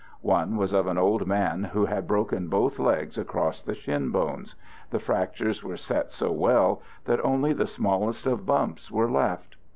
[0.25, 4.55] One was of an old man who had broken both legs across the shin bones.
[4.89, 9.57] The fractures were set so well that only the smallest of bumps were left.